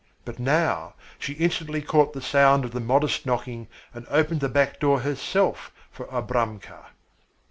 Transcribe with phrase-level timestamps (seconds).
[0.25, 4.79] But now she instantly caught the sound of the modest knocking and opened the back
[4.79, 6.87] door herself for Abramka.